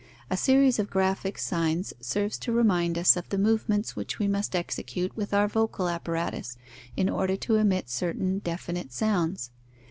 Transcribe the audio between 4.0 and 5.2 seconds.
we must execute